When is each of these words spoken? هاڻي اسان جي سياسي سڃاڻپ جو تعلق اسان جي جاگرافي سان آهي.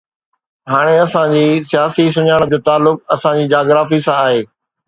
هاڻي 0.71 0.95
اسان 1.05 1.27
جي 1.33 1.43
سياسي 1.73 2.05
سڃاڻپ 2.17 2.47
جو 2.53 2.59
تعلق 2.71 2.97
اسان 3.17 3.33
جي 3.39 3.45
جاگرافي 3.55 3.97
سان 4.11 4.19
آهي. 4.25 4.41